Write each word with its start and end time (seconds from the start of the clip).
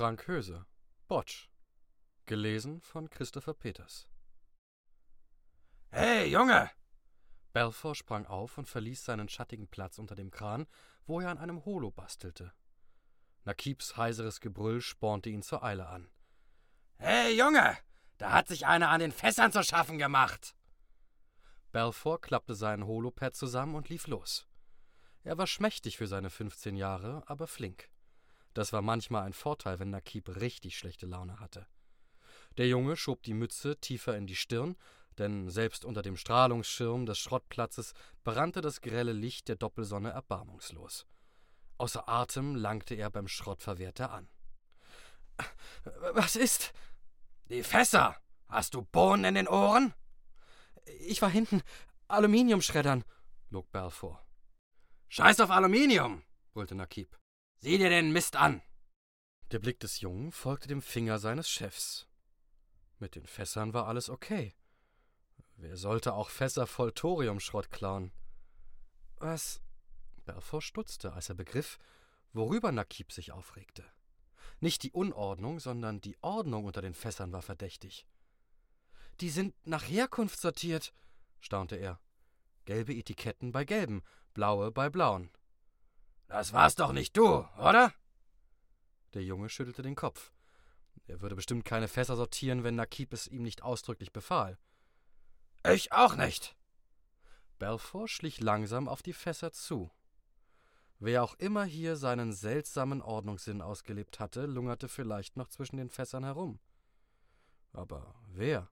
Frank 0.00 0.26
Höse, 0.26 0.64
Botsch. 1.08 1.50
Gelesen 2.24 2.80
von 2.80 3.10
Christopher 3.10 3.52
Peters. 3.52 4.08
Hey, 5.90 6.26
Junge! 6.30 6.70
Belfort 7.52 7.96
sprang 7.96 8.24
auf 8.24 8.56
und 8.56 8.66
verließ 8.66 9.04
seinen 9.04 9.28
schattigen 9.28 9.68
Platz 9.68 9.98
unter 9.98 10.14
dem 10.14 10.30
Kran, 10.30 10.66
wo 11.04 11.20
er 11.20 11.28
an 11.28 11.36
einem 11.36 11.66
Holo 11.66 11.90
bastelte. 11.90 12.54
Nakibs 13.44 13.98
heiseres 13.98 14.40
Gebrüll 14.40 14.80
spornte 14.80 15.28
ihn 15.28 15.42
zur 15.42 15.62
Eile 15.62 15.86
an. 15.88 16.10
Hey, 16.96 17.36
Junge! 17.36 17.76
Da 18.16 18.32
hat 18.32 18.48
sich 18.48 18.66
einer 18.66 18.88
an 18.88 19.00
den 19.00 19.12
Fässern 19.12 19.52
zu 19.52 19.62
schaffen 19.62 19.98
gemacht! 19.98 20.56
Belfort 21.72 22.22
klappte 22.22 22.54
seinen 22.54 22.86
Holopad 22.86 23.36
zusammen 23.36 23.74
und 23.74 23.90
lief 23.90 24.06
los. 24.06 24.48
Er 25.24 25.36
war 25.36 25.46
schmächtig 25.46 25.98
für 25.98 26.06
seine 26.06 26.30
15 26.30 26.74
Jahre, 26.74 27.22
aber 27.26 27.46
flink. 27.46 27.89
Das 28.54 28.72
war 28.72 28.82
manchmal 28.82 29.22
ein 29.22 29.32
Vorteil, 29.32 29.78
wenn 29.78 29.90
Nakib 29.90 30.28
richtig 30.40 30.76
schlechte 30.76 31.06
Laune 31.06 31.38
hatte. 31.40 31.66
Der 32.58 32.66
Junge 32.66 32.96
schob 32.96 33.22
die 33.22 33.34
Mütze 33.34 33.76
tiefer 33.78 34.16
in 34.16 34.26
die 34.26 34.36
Stirn, 34.36 34.76
denn 35.18 35.50
selbst 35.50 35.84
unter 35.84 36.02
dem 36.02 36.16
Strahlungsschirm 36.16 37.06
des 37.06 37.18
Schrottplatzes 37.18 37.94
brannte 38.24 38.60
das 38.60 38.80
grelle 38.80 39.12
Licht 39.12 39.48
der 39.48 39.56
Doppelsonne 39.56 40.10
erbarmungslos. 40.10 41.06
Außer 41.78 42.08
Atem 42.08 42.56
langte 42.56 42.94
er 42.94 43.10
beim 43.10 43.28
Schrottverwerter 43.28 44.10
an. 44.10 44.28
Was 46.12 46.36
ist? 46.36 46.72
Die 47.48 47.62
Fässer! 47.62 48.16
Hast 48.48 48.74
du 48.74 48.82
Bohnen 48.82 49.24
in 49.24 49.34
den 49.36 49.48
Ohren? 49.48 49.94
Ich 50.98 51.22
war 51.22 51.30
hinten 51.30 51.62
Aluminiumschreddern, 52.08 53.04
log 53.50 53.70
Balfour. 53.70 54.20
Scheiß 55.08 55.40
auf 55.40 55.50
Aluminium, 55.50 56.24
brüllte 56.52 56.74
Nakib. 56.74 57.16
Sieh 57.62 57.76
dir 57.76 57.90
den 57.90 58.10
Mist 58.10 58.36
an! 58.36 58.62
Der 59.50 59.58
Blick 59.58 59.80
des 59.80 60.00
Jungen 60.00 60.32
folgte 60.32 60.66
dem 60.66 60.80
Finger 60.80 61.18
seines 61.18 61.50
Chefs. 61.50 62.06
Mit 62.98 63.16
den 63.16 63.26
Fässern 63.26 63.74
war 63.74 63.86
alles 63.86 64.08
okay. 64.08 64.54
Wer 65.56 65.76
sollte 65.76 66.14
auch 66.14 66.30
Fässer 66.30 66.66
voll 66.66 66.92
Thoriumschrott 66.92 67.70
klauen? 67.70 68.12
Was? 69.18 69.60
Belfort 70.24 70.62
stutzte, 70.62 71.12
als 71.12 71.28
er 71.28 71.34
begriff, 71.34 71.78
worüber 72.32 72.72
Nakib 72.72 73.12
sich 73.12 73.30
aufregte. 73.30 73.84
Nicht 74.60 74.82
die 74.82 74.92
Unordnung, 74.92 75.60
sondern 75.60 76.00
die 76.00 76.16
Ordnung 76.22 76.64
unter 76.64 76.80
den 76.80 76.94
Fässern 76.94 77.30
war 77.30 77.42
verdächtig. 77.42 78.06
Die 79.20 79.28
sind 79.28 79.54
nach 79.66 79.86
Herkunft 79.86 80.40
sortiert, 80.40 80.94
staunte 81.40 81.76
er. 81.76 82.00
Gelbe 82.64 82.94
Etiketten 82.94 83.52
bei 83.52 83.66
gelben, 83.66 84.02
blaue 84.32 84.70
bei 84.70 84.88
blauen. 84.88 85.30
Das 86.30 86.52
war's 86.52 86.76
doch 86.76 86.92
nicht 86.92 87.16
du, 87.16 87.44
oder? 87.58 87.92
Der 89.14 89.24
Junge 89.24 89.48
schüttelte 89.48 89.82
den 89.82 89.96
Kopf. 89.96 90.30
Er 91.08 91.20
würde 91.20 91.34
bestimmt 91.34 91.64
keine 91.64 91.88
Fässer 91.88 92.14
sortieren, 92.14 92.62
wenn 92.62 92.76
Nakib 92.76 93.12
es 93.12 93.26
ihm 93.26 93.42
nicht 93.42 93.64
ausdrücklich 93.64 94.12
befahl. 94.12 94.56
Ich 95.68 95.90
auch 95.90 96.14
nicht. 96.14 96.56
Belfort 97.58 98.06
schlich 98.06 98.40
langsam 98.40 98.86
auf 98.86 99.02
die 99.02 99.12
Fässer 99.12 99.50
zu. 99.50 99.90
Wer 101.00 101.24
auch 101.24 101.34
immer 101.34 101.64
hier 101.64 101.96
seinen 101.96 102.32
seltsamen 102.32 103.02
Ordnungssinn 103.02 103.60
ausgelebt 103.60 104.20
hatte, 104.20 104.46
lungerte 104.46 104.86
vielleicht 104.86 105.36
noch 105.36 105.48
zwischen 105.48 105.78
den 105.78 105.90
Fässern 105.90 106.22
herum. 106.22 106.60
Aber 107.72 108.14
wer? 108.28 108.70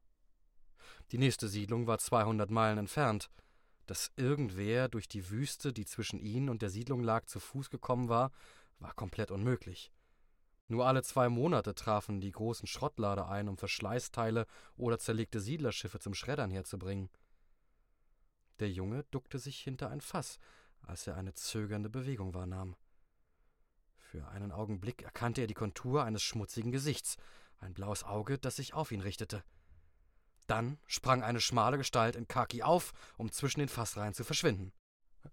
Die 1.11 1.19
nächste 1.19 1.49
Siedlung 1.49 1.89
war 1.89 1.99
200 1.99 2.51
Meilen 2.51 2.79
entfernt. 2.79 3.31
Dass 3.89 4.13
irgendwer 4.17 4.91
durch 4.91 5.09
die 5.09 5.31
Wüste, 5.31 5.73
die 5.73 5.87
zwischen 5.87 6.21
ihnen 6.21 6.51
und 6.51 6.61
der 6.61 6.69
Siedlung 6.69 7.03
lag, 7.03 7.25
zu 7.25 7.41
Fuß 7.41 7.71
gekommen 7.71 8.11
war, 8.11 8.31
war 8.81 8.93
komplett 8.93 9.31
unmöglich. 9.31 9.91
Nur 10.67 10.87
alle 10.87 11.03
zwei 11.03 11.31
Monate 11.31 11.75
trafen 11.75 12.21
die 12.21 12.31
großen 12.31 12.67
Schrottlader 12.67 13.31
ein, 13.31 13.49
um 13.49 13.57
Verschleißteile 13.57 14.47
oder 14.77 14.99
zerlegte 14.99 15.41
Siedlerschiffe 15.41 16.01
zum 16.01 16.13
Schreddern 16.13 16.51
herzubringen. 16.51 17.09
Der 18.59 18.71
Junge 18.71 19.05
duckte 19.11 19.39
sich 19.39 19.59
hinter 19.59 19.89
ein 19.89 20.03
Fass, 20.03 20.39
als 20.83 21.07
er 21.07 21.17
eine 21.17 21.33
zögernde 21.33 21.89
Bewegung 21.89 22.35
wahrnahm. 22.35 22.77
Für 23.97 24.29
einen 24.29 24.53
Augenblick 24.53 25.01
erkannte 25.01 25.41
er 25.41 25.47
die 25.47 25.55
Kontur 25.55 26.05
eines 26.05 26.23
schmutzigen 26.23 26.73
Gesichts, 26.73 27.17
ein 27.59 27.73
blaues 27.73 28.05
Auge, 28.05 28.37
das 28.37 28.57
sich 28.57 28.75
auf 28.75 28.93
ihn 28.93 29.01
richtete. 29.01 29.43
Dann 30.49 30.79
sprang 30.87 31.23
eine 31.23 31.41
schmale 31.41 31.77
Gestalt 31.77 32.17
in 32.17 32.27
Khaki 32.27 32.63
auf, 32.63 32.93
um 33.19 33.31
zwischen 33.31 33.61
den 33.61 33.69
Fassreihen 33.69 34.15
zu 34.15 34.25
verschwinden. 34.25 34.73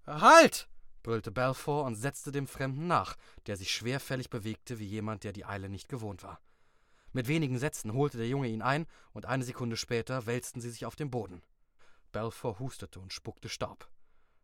Halt! 0.05 0.69
brüllte 1.03 1.31
Balfour 1.31 1.83
und 1.83 1.95
setzte 1.95 2.31
dem 2.31 2.47
Fremden 2.47 2.87
nach, 2.87 3.15
der 3.45 3.57
sich 3.57 3.71
schwerfällig 3.71 4.29
bewegte 4.29 4.77
wie 4.79 4.85
jemand, 4.85 5.23
der 5.23 5.33
die 5.33 5.45
Eile 5.45 5.69
nicht 5.69 5.87
gewohnt 5.87 6.23
war. 6.23 6.41
Mit 7.13 7.27
wenigen 7.27 7.57
Sätzen 7.59 7.93
holte 7.93 8.17
der 8.17 8.27
Junge 8.27 8.49
ihn 8.49 8.61
ein, 8.61 8.87
und 9.13 9.25
eine 9.25 9.43
Sekunde 9.43 9.77
später 9.77 10.25
wälzten 10.25 10.59
sie 10.59 10.69
sich 10.69 10.85
auf 10.85 10.95
dem 10.95 11.11
Boden. 11.11 11.43
Balfour 12.11 12.59
hustete 12.59 12.99
und 12.99 13.13
spuckte 13.13 13.49
Staub. 13.49 13.87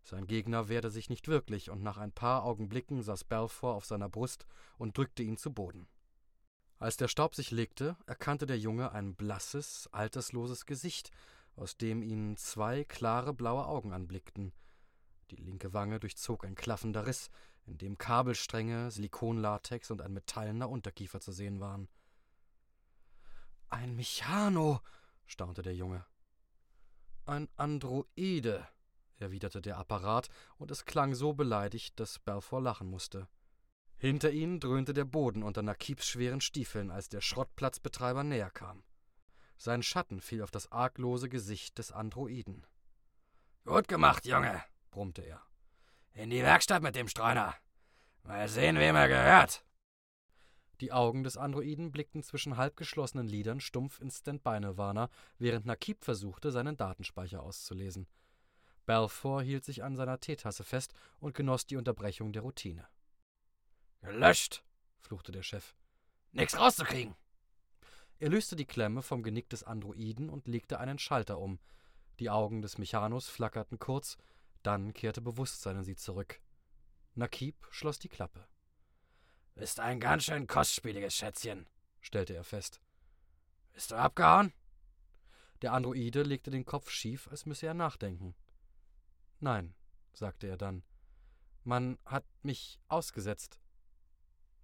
Sein 0.04 0.26
Gegner 0.26 0.70
wehrte 0.70 0.90
sich 0.90 1.10
nicht 1.10 1.28
wirklich, 1.28 1.70
und 1.70 1.84
nach 1.84 1.98
ein 1.98 2.14
paar 2.14 2.44
Augenblicken 2.46 3.02
saß 3.02 3.26
Balfour 3.26 3.74
auf 3.74 3.86
seiner 3.86 4.08
Brust 4.08 4.46
und 4.78 4.98
drückte 4.98 5.24
ihn 5.24 5.38
zu 5.38 5.52
Boden. 5.52 5.88
Als 6.82 6.98
der 6.98 7.08
Staub 7.08 7.36
sich 7.36 7.52
legte, 7.52 7.96
erkannte 8.08 8.48
der 8.48 8.58
Junge 8.58 8.92
ein 8.92 9.14
blasses, 9.14 9.88
altersloses 9.92 10.66
Gesicht, 10.66 11.12
aus 11.56 11.78
dem 11.78 12.02
ihn 12.02 12.38
zwei 12.38 12.84
klare 12.86 13.36
blaue 13.36 13.68
Augen 13.68 13.94
anblickten, 13.94 14.52
die 15.30 15.36
linke 15.36 15.74
Wange 15.74 16.00
durchzog 16.00 16.44
ein 16.44 16.56
klaffender 16.56 17.06
Riss, 17.06 17.30
in 17.68 17.78
dem 17.78 18.00
Kabelstränge, 18.00 18.90
Silikonlatex 18.90 19.92
und 19.92 20.02
ein 20.02 20.12
metallener 20.12 20.72
Unterkiefer 20.72 21.20
zu 21.20 21.32
sehen 21.32 21.60
waren. 21.60 21.88
Ein 23.70 23.96
Mechano, 23.96 24.82
staunte 25.28 25.62
der 25.62 25.76
Junge. 25.76 26.04
Ein 27.28 27.48
Androide, 27.58 28.68
erwiderte 29.20 29.62
der 29.62 29.78
Apparat, 29.78 30.30
und 30.58 30.72
es 30.72 30.86
klang 30.86 31.14
so 31.14 31.34
beleidigt, 31.34 32.00
dass 32.00 32.18
Balfour 32.18 32.60
lachen 32.60 32.90
musste. 32.90 33.28
Hinter 34.02 34.32
ihnen 34.32 34.60
dröhnte 34.60 34.96
der 34.96 35.06
Boden 35.06 35.44
unter 35.44 35.62
Nakibs 35.62 36.08
schweren 36.08 36.42
Stiefeln, 36.42 36.90
als 36.90 37.08
der 37.08 37.22
Schrottplatzbetreiber 37.22 38.24
näher 38.24 38.50
kam. 38.50 38.84
Sein 39.58 39.84
Schatten 39.84 40.22
fiel 40.22 40.42
auf 40.42 40.50
das 40.50 40.72
arglose 40.72 41.30
Gesicht 41.30 41.78
des 41.78 41.92
Androiden. 41.92 42.66
Gut 43.64 43.88
gemacht, 43.88 44.26
Junge, 44.26 44.64
brummte 44.90 45.22
er. 45.22 45.44
In 46.16 46.32
die 46.32 46.42
Werkstatt 46.42 46.82
mit 46.82 46.96
dem 46.96 47.08
Streuner. 47.08 47.54
Mal 48.24 48.50
sehen, 48.50 48.80
wem 48.80 48.96
er 48.96 49.08
gehört. 49.08 49.64
Die 50.80 50.92
Augen 50.92 51.22
des 51.24 51.38
Androiden 51.38 51.92
blickten 51.92 52.24
zwischen 52.24 52.58
halbgeschlossenen 52.58 53.28
Lidern 53.28 53.60
stumpf 53.60 54.02
ins 54.02 54.18
Standby-Nirvana, 54.18 55.10
während 55.38 55.68
Nakib 55.68 56.04
versuchte, 56.04 56.50
seinen 56.50 56.76
Datenspeicher 56.76 57.44
auszulesen. 57.44 58.08
Balfour 58.88 59.44
hielt 59.44 59.64
sich 59.64 59.84
an 59.84 59.96
seiner 59.96 60.20
Teetasse 60.20 60.64
fest 60.64 60.96
und 61.20 61.36
genoss 61.36 61.68
die 61.68 61.78
Unterbrechung 61.78 62.34
der 62.34 62.42
Routine. 62.42 62.88
Gelöscht, 64.02 64.64
fluchte 65.00 65.32
der 65.32 65.44
Chef. 65.44 65.76
Nix 66.32 66.58
rauszukriegen. 66.58 67.16
Er 68.20 68.30
löste 68.30 68.56
die 68.56 68.66
Klemme 68.66 69.02
vom 69.02 69.24
Genick 69.24 69.50
des 69.50 69.64
Androiden 69.64 70.30
und 70.30 70.48
legte 70.48 70.80
einen 70.80 71.00
Schalter 71.00 71.40
um. 71.40 71.60
Die 72.20 72.30
Augen 72.30 72.62
des 72.62 72.78
Mechanos 72.78 73.28
flackerten 73.28 73.80
kurz, 73.80 74.18
dann 74.64 74.94
kehrte 74.94 75.22
Bewusstsein 75.22 75.78
in 75.78 75.84
sie 75.84 75.96
zurück. 75.96 76.40
Nakib 77.16 77.68
schloss 77.72 78.00
die 78.00 78.10
Klappe. 78.10 78.48
Bist 79.56 79.80
ein 79.80 80.00
ganz 80.00 80.26
schön 80.26 80.48
kostspieliges 80.48 81.16
Schätzchen, 81.16 81.68
stellte 82.00 82.34
er 82.34 82.44
fest. 82.44 82.82
Bist 83.74 83.92
du 83.92 83.96
abgehauen? 83.96 84.54
Der 85.62 85.74
Androide 85.74 86.24
legte 86.24 86.50
den 86.52 86.66
Kopf 86.66 86.90
schief, 86.90 87.28
als 87.28 87.46
müsse 87.46 87.68
er 87.68 87.74
nachdenken. 87.74 88.36
Nein, 89.40 89.76
sagte 90.14 90.48
er 90.48 90.58
dann. 90.58 90.84
Man 91.64 92.00
hat 92.06 92.26
mich 92.42 92.80
ausgesetzt. 92.88 93.61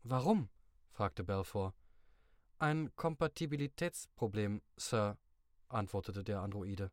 Warum? 0.09 0.50
fragte 0.90 1.23
Belfort. 1.23 1.73
Ein 2.59 2.96
Kompatibilitätsproblem, 2.96 4.61
Sir, 4.78 5.17
antwortete 5.70 6.23
der 6.23 6.41
Androide 6.41 6.91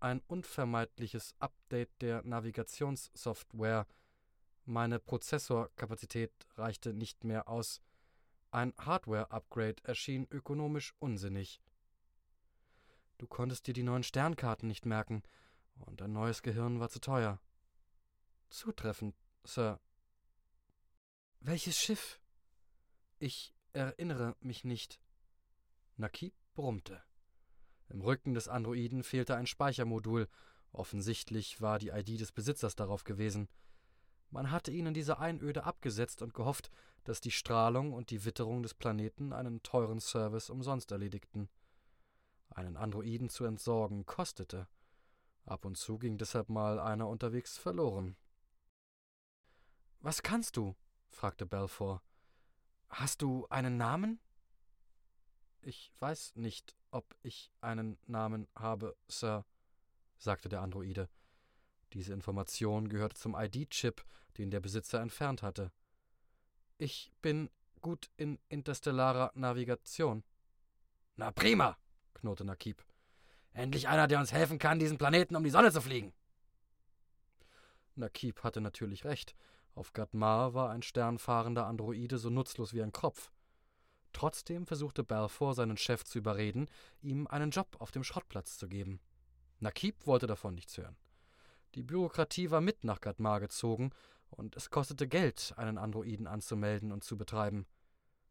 ein 0.00 0.22
unvermeidliches 0.26 1.34
Update 1.38 1.90
der 2.00 2.22
Navigationssoftware. 2.22 3.86
Meine 4.64 4.98
Prozessorkapazität 4.98 6.32
reichte 6.56 6.92
nicht 6.92 7.24
mehr 7.24 7.48
aus. 7.48 7.80
Ein 8.50 8.72
Hardware-Upgrade 8.78 9.82
erschien 9.84 10.26
ökonomisch 10.30 10.94
unsinnig. 10.98 11.60
Du 13.18 13.26
konntest 13.26 13.66
dir 13.66 13.74
die 13.74 13.82
neuen 13.82 14.04
Sternkarten 14.04 14.68
nicht 14.68 14.86
merken, 14.86 15.22
und 15.86 16.02
ein 16.02 16.12
neues 16.12 16.42
Gehirn 16.42 16.80
war 16.80 16.88
zu 16.88 17.00
teuer. 17.00 17.40
Zutreffend, 18.48 19.14
Sir. 19.44 19.80
Welches 21.40 21.78
Schiff? 21.78 22.20
Ich 23.18 23.54
erinnere 23.72 24.36
mich 24.40 24.64
nicht. 24.64 25.00
Nakib 25.96 26.34
brummte. 26.54 27.02
Im 27.88 28.00
Rücken 28.00 28.34
des 28.34 28.48
Androiden 28.48 29.02
fehlte 29.02 29.36
ein 29.36 29.46
Speichermodul. 29.46 30.28
Offensichtlich 30.72 31.60
war 31.60 31.78
die 31.78 31.88
ID 31.88 32.20
des 32.20 32.32
Besitzers 32.32 32.76
darauf 32.76 33.04
gewesen. 33.04 33.48
Man 34.30 34.50
hatte 34.50 34.70
ihn 34.70 34.86
in 34.86 34.94
dieser 34.94 35.20
Einöde 35.20 35.64
abgesetzt 35.64 36.20
und 36.20 36.34
gehofft, 36.34 36.70
dass 37.04 37.20
die 37.20 37.30
Strahlung 37.30 37.94
und 37.94 38.10
die 38.10 38.24
Witterung 38.24 38.62
des 38.62 38.74
Planeten 38.74 39.32
einen 39.32 39.62
teuren 39.62 40.00
Service 40.00 40.50
umsonst 40.50 40.90
erledigten. 40.92 41.48
Einen 42.50 42.76
Androiden 42.76 43.30
zu 43.30 43.44
entsorgen 43.44 44.04
kostete. 44.04 44.68
Ab 45.46 45.64
und 45.64 45.78
zu 45.78 45.98
ging 45.98 46.18
deshalb 46.18 46.50
mal 46.50 46.78
einer 46.78 47.08
unterwegs 47.08 47.56
verloren. 47.56 48.16
Was 50.00 50.22
kannst 50.22 50.56
du? 50.58 50.76
Fragte 51.08 51.46
Belfour. 51.46 52.02
Hast 52.88 53.22
du 53.22 53.46
einen 53.48 53.76
Namen? 53.76 54.20
Ich 55.60 55.92
weiß 55.98 56.36
nicht, 56.36 56.74
ob 56.90 57.14
ich 57.22 57.50
einen 57.60 57.98
Namen 58.06 58.48
habe, 58.54 58.96
Sir, 59.08 59.44
sagte 60.16 60.48
der 60.48 60.62
Androide. 60.62 61.08
Diese 61.92 62.12
Information 62.12 62.88
gehörte 62.88 63.16
zum 63.16 63.34
ID-Chip, 63.34 64.04
den 64.36 64.50
der 64.50 64.60
Besitzer 64.60 65.00
entfernt 65.00 65.42
hatte. 65.42 65.72
Ich 66.78 67.12
bin 67.22 67.50
gut 67.80 68.10
in 68.16 68.38
interstellarer 68.48 69.32
Navigation. 69.34 70.22
Na 71.16 71.30
prima, 71.30 71.76
knurrte 72.14 72.44
Nakib. 72.44 72.84
Endlich 73.52 73.88
einer, 73.88 74.06
der 74.06 74.20
uns 74.20 74.32
helfen 74.32 74.58
kann, 74.58 74.78
diesen 74.78 74.98
Planeten 74.98 75.34
um 75.34 75.42
die 75.42 75.50
Sonne 75.50 75.72
zu 75.72 75.80
fliegen. 75.80 76.12
Nakib 77.96 78.44
hatte 78.44 78.60
natürlich 78.60 79.04
recht. 79.04 79.34
Auf 79.78 79.92
Gatmar 79.92 80.54
war 80.54 80.70
ein 80.70 80.82
sternfahrender 80.82 81.64
Androide 81.64 82.18
so 82.18 82.30
nutzlos 82.30 82.74
wie 82.74 82.82
ein 82.82 82.90
Kropf. 82.90 83.30
Trotzdem 84.12 84.66
versuchte 84.66 85.04
Balfour 85.04 85.54
seinen 85.54 85.76
Chef 85.76 86.02
zu 86.02 86.18
überreden, 86.18 86.66
ihm 87.00 87.28
einen 87.28 87.52
Job 87.52 87.76
auf 87.78 87.92
dem 87.92 88.02
Schrottplatz 88.02 88.58
zu 88.58 88.66
geben. 88.66 88.98
Nakib 89.60 90.04
wollte 90.04 90.26
davon 90.26 90.56
nichts 90.56 90.76
hören. 90.78 90.96
Die 91.76 91.84
Bürokratie 91.84 92.50
war 92.50 92.60
mit 92.60 92.82
nach 92.82 93.00
Gatmar 93.00 93.38
gezogen, 93.38 93.92
und 94.30 94.56
es 94.56 94.68
kostete 94.68 95.06
Geld, 95.06 95.54
einen 95.56 95.78
Androiden 95.78 96.26
anzumelden 96.26 96.90
und 96.90 97.04
zu 97.04 97.16
betreiben. 97.16 97.64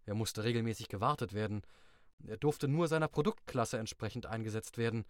Er 0.04 0.16
musste 0.16 0.44
regelmäßig 0.44 0.90
gewartet 0.90 1.32
werden. 1.32 1.62
Er 2.26 2.36
durfte 2.36 2.68
nur 2.68 2.90
seiner 2.90 3.08
Produktklasse 3.08 3.78
entsprechend 3.78 4.26
eingesetzt 4.26 4.78
werden. 4.78 5.06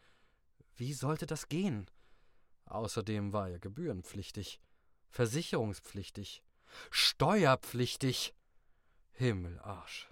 Wie 0.75 0.93
sollte 0.93 1.25
das 1.25 1.49
gehen? 1.49 1.89
Außerdem 2.65 3.33
war 3.33 3.49
er 3.49 3.57
gebührenpflichtig, 3.57 4.59
versicherungspflichtig, 5.09 6.43
steuerpflichtig. 6.91 8.33
Himmelarsch. 9.11 10.09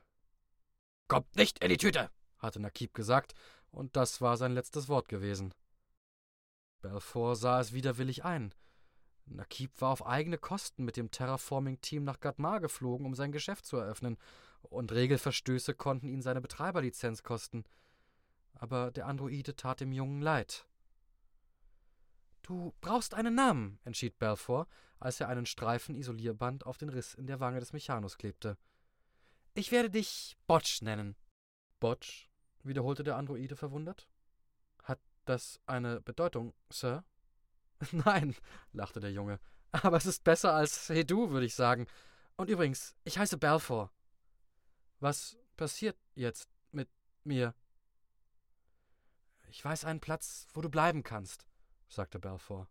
Kommt 1.07 1.35
nicht 1.35 1.63
in 1.63 1.69
die 1.69 1.77
Tüte, 1.77 2.09
hatte 2.39 2.59
Nakib 2.59 2.93
gesagt, 2.95 3.35
und 3.71 3.95
das 3.95 4.19
war 4.21 4.37
sein 4.37 4.53
letztes 4.53 4.87
Wort 4.87 5.07
gewesen. 5.07 5.53
Belfort 6.81 7.35
sah 7.35 7.59
es 7.59 7.73
widerwillig 7.73 8.25
ein. 8.25 8.53
Nakib 9.27 9.79
war 9.81 9.89
auf 9.91 10.05
eigene 10.05 10.37
Kosten 10.37 10.85
mit 10.85 10.97
dem 10.97 11.11
Terraforming-Team 11.11 12.03
nach 12.03 12.19
Gatmar 12.19 12.59
geflogen, 12.59 13.05
um 13.05 13.15
sein 13.15 13.31
Geschäft 13.31 13.65
zu 13.65 13.77
eröffnen, 13.77 14.17
und 14.61 14.91
Regelverstöße 14.91 15.73
konnten 15.75 16.07
ihn 16.07 16.21
seine 16.21 16.41
Betreiberlizenz 16.41 17.23
kosten. 17.23 17.63
Aber 18.53 18.91
der 18.91 19.05
Androide 19.05 19.55
tat 19.55 19.81
dem 19.81 19.91
Jungen 19.91 20.21
leid. 20.21 20.65
Du 22.45 22.73
brauchst 22.79 23.13
einen 23.15 23.33
Namen, 23.33 23.79
entschied 23.83 24.19
Belfort, 24.19 24.67
als 24.99 25.19
er 25.19 25.29
einen 25.29 25.45
Streifen 25.45 25.95
Isolierband 25.95 26.65
auf 26.65 26.77
den 26.77 26.89
Riss 26.89 27.15
in 27.15 27.27
der 27.27 27.39
Wange 27.39 27.59
des 27.59 27.73
Mechanus 27.73 28.17
klebte. 28.17 28.57
Ich 29.55 29.71
werde 29.71 29.89
dich 29.89 30.37
Botsch 30.47 30.81
nennen. 30.81 31.15
Botsch? 31.79 32.27
wiederholte 32.63 33.03
der 33.03 33.15
Androide 33.15 33.55
verwundert 33.55 34.07
das 35.25 35.59
eine 35.65 36.01
Bedeutung, 36.01 36.53
Sir? 36.69 37.03
Nein, 37.91 38.35
lachte 38.71 38.99
der 38.99 39.11
Junge. 39.11 39.39
Aber 39.71 39.97
es 39.97 40.05
ist 40.05 40.23
besser 40.23 40.53
als 40.53 40.89
Hey 40.89 41.05
du, 41.05 41.29
würde 41.31 41.45
ich 41.45 41.55
sagen. 41.55 41.87
Und 42.37 42.49
übrigens, 42.49 42.95
ich 43.03 43.17
heiße 43.17 43.37
Balfour. 43.37 43.91
Was 44.99 45.37
passiert 45.57 45.97
jetzt 46.13 46.49
mit 46.71 46.89
mir? 47.23 47.53
Ich 49.49 49.63
weiß 49.63 49.85
einen 49.85 49.99
Platz, 49.99 50.47
wo 50.53 50.61
du 50.61 50.69
bleiben 50.69 51.03
kannst, 51.03 51.45
sagte 51.87 52.19
Balfour. 52.19 52.67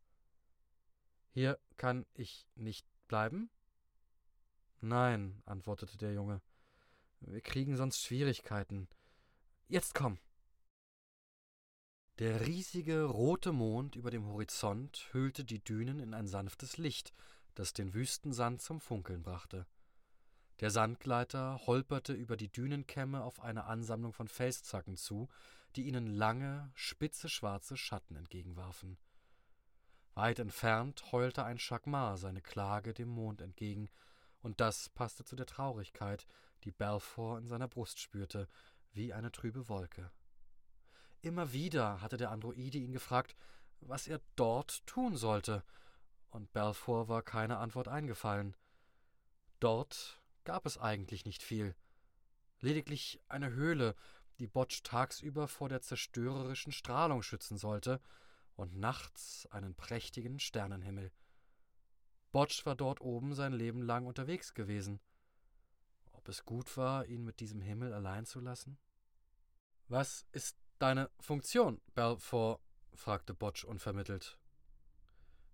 Hier 1.31 1.59
kann 1.77 2.07
ich 2.15 2.47
nicht 2.55 2.87
bleiben? 3.09 3.51
Nein, 4.81 5.43
antwortete 5.47 5.97
der 5.99 6.13
Junge. 6.13 6.41
Wir 7.21 7.41
kriegen 7.41 7.77
sonst 7.77 8.03
Schwierigkeiten. 8.03 8.89
Jetzt 9.69 9.95
komm. 9.95 10.19
Der 12.19 12.47
riesige 12.47 13.05
rote 13.05 13.51
Mond 13.51 13.97
über 13.97 14.11
dem 14.11 14.27
Horizont 14.27 15.09
hüllte 15.13 15.45
die 15.45 15.65
Dünen 15.65 15.99
in 15.99 16.15
ein 16.15 16.29
sanftes 16.29 16.77
Licht, 16.77 17.13
das 17.55 17.73
den 17.73 17.95
Wüstensand 17.95 18.63
zum 18.63 18.81
Funkeln 18.81 19.23
brachte. 19.23 19.67
Der 20.61 20.71
Sandgleiter 20.71 21.61
holperte 21.67 22.13
über 22.13 22.37
die 22.37 22.53
Dünenkämme 22.53 23.25
auf 23.25 23.41
eine 23.41 23.65
Ansammlung 23.65 24.13
von 24.13 24.29
Felszacken 24.29 24.97
zu, 24.97 25.29
die 25.77 25.87
ihnen 25.87 26.07
lange, 26.07 26.71
spitze 26.75 27.29
schwarze 27.29 27.77
Schatten 27.77 28.17
entgegenwarfen. 28.17 28.99
Weit 30.15 30.39
entfernt 30.39 31.13
heulte 31.13 31.45
ein 31.45 31.59
Chagmar 31.59 32.17
seine 32.17 32.41
Klage 32.41 32.95
dem 32.95 33.09
Mond 33.09 33.41
entgegen, 33.41 33.89
und 34.43 34.61
das 34.61 34.89
passte 34.91 35.25
zu 35.25 35.37
der 35.37 35.47
Traurigkeit, 35.47 36.27
die 36.65 36.71
Balfour 36.71 37.39
in 37.39 37.47
seiner 37.47 37.67
Brust 37.67 37.99
spürte, 37.99 38.49
wie 38.93 39.13
eine 39.13 39.33
trübe 39.33 39.69
Wolke. 39.69 40.11
Immer 41.23 41.53
wieder 41.53 42.01
hatte 42.01 42.17
der 42.17 42.31
Androide 42.31 42.79
ihn 42.79 42.93
gefragt, 42.93 43.35
was 43.81 44.07
er 44.07 44.21
dort 44.37 44.87
tun 44.87 45.17
sollte, 45.17 45.65
und 46.31 46.53
Balfour 46.53 47.09
war 47.09 47.23
keine 47.23 47.59
Antwort 47.59 47.89
eingefallen. 47.89 48.57
Dort 49.61 50.21
gab 50.45 50.67
es 50.67 50.79
eigentlich 50.79 51.25
nicht 51.25 51.43
viel. 51.43 51.75
Lediglich 52.61 53.21
eine 53.29 53.51
Höhle, 53.51 53.95
die 54.39 54.47
Botsch 54.47 54.83
tagsüber 54.83 55.49
vor 55.49 55.69
der 55.69 55.81
zerstörerischen 55.81 56.73
Strahlung 56.73 57.23
schützen 57.23 57.57
sollte, 57.57 58.01
und 58.57 58.77
nachts 58.77 59.49
einen 59.51 59.75
prächtigen 59.75 60.39
Sternenhimmel. 60.39 61.11
Botsch 62.31 62.65
war 62.67 62.77
dort 62.77 63.01
oben 63.01 63.35
sein 63.35 63.53
Leben 63.53 63.83
lang 63.83 64.07
unterwegs 64.07 64.55
gewesen. 64.55 65.01
Ob 66.13 66.29
es 66.29 66.45
gut 66.45 66.77
war, 66.77 67.07
ihn 67.07 67.25
mit 67.25 67.41
diesem 67.41 67.61
Himmel 67.61 67.93
allein 67.93 68.27
zu 68.27 68.39
lassen? 68.39 68.79
Was 69.89 70.25
ist 70.31 70.57
Deine 70.79 71.09
Funktion, 71.21 71.81
Balfour? 71.95 72.61
fragte 72.95 73.33
Botsch 73.33 73.65
unvermittelt. 73.65 74.39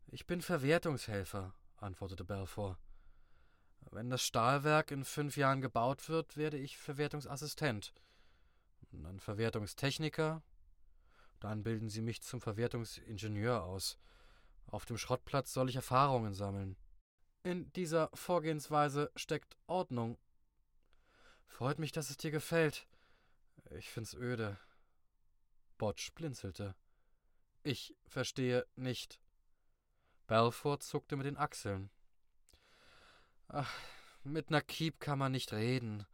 Ich 0.08 0.26
bin 0.26 0.40
Verwertungshelfer, 0.40 1.54
antwortete 1.76 2.24
Balfour. 2.24 2.78
Wenn 3.90 4.10
das 4.10 4.22
Stahlwerk 4.22 4.90
in 4.90 5.04
fünf 5.04 5.36
Jahren 5.36 5.60
gebaut 5.60 6.08
wird, 6.08 6.36
werde 6.36 6.56
ich 6.56 6.78
Verwertungsassistent. 6.78 7.92
Dann 8.92 9.20
Verwertungstechniker. 9.20 10.42
Dann 11.40 11.62
bilden 11.62 11.88
Sie 11.88 12.02
mich 12.02 12.22
zum 12.22 12.40
Verwertungsingenieur 12.40 13.62
aus. 13.62 13.98
Auf 14.66 14.84
dem 14.84 14.98
Schrottplatz 14.98 15.52
soll 15.52 15.68
ich 15.68 15.76
Erfahrungen 15.76 16.34
sammeln. 16.34 16.76
In 17.42 17.72
dieser 17.72 18.10
Vorgehensweise 18.12 19.10
steckt 19.16 19.56
Ordnung. 19.66 20.18
Freut 21.46 21.78
mich, 21.78 21.92
dass 21.92 22.10
es 22.10 22.18
dir 22.18 22.30
gefällt. 22.30 22.86
Ich 23.70 23.88
find's 23.88 24.14
öde. 24.14 24.58
Botsch 25.78 26.12
blinzelte. 26.14 26.74
Ich 27.62 27.96
verstehe 28.06 28.66
nicht. 28.76 29.20
Balfour 30.26 30.80
zuckte 30.80 31.16
mit 31.16 31.26
den 31.26 31.36
Achseln. 31.36 31.90
Ach, 33.48 33.72
mit 34.22 34.50
Nakib 34.50 35.00
kann 35.00 35.18
man 35.18 35.32
nicht 35.32 35.52
reden. 35.52 36.06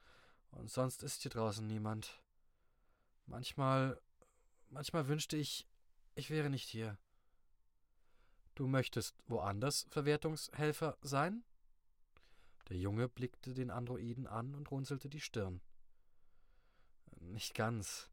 Und 0.53 0.71
sonst 0.71 1.03
ist 1.03 1.23
hier 1.23 1.31
draußen 1.31 1.67
niemand. 1.67 2.23
Manchmal, 3.27 4.01
manchmal 4.71 5.09
wünschte 5.09 5.37
ich, 5.37 5.67
ich 6.15 6.31
wäre 6.31 6.51
nicht 6.51 6.69
hier. 6.69 6.99
Du 8.55 8.67
möchtest 8.67 9.15
woanders 9.27 9.87
Verwertungshelfer 9.91 10.97
sein? 11.03 11.45
Der 12.69 12.77
Junge 12.79 13.09
blickte 13.09 13.53
den 13.55 13.71
Androiden 13.71 14.27
an 14.27 14.55
und 14.55 14.71
runzelte 14.71 15.09
die 15.09 15.21
Stirn. 15.21 15.61
Nicht 17.21 17.55
ganz. 17.55 18.11